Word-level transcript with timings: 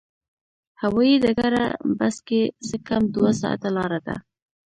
هوایي 0.81 1.15
ډګره 1.23 1.63
بس 1.97 2.15
کې 2.27 2.41
څه 2.67 2.75
کم 2.87 3.01
دوه 3.15 3.31
ساعته 3.41 3.69
لاره 3.77 3.99
ده. 4.07 4.15